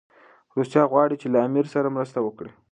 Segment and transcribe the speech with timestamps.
[0.55, 2.51] روسیه غواړي چي له امیر سره مرسته وکړي.